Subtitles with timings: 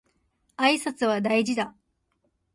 [0.57, 1.75] 挨拶は大事だ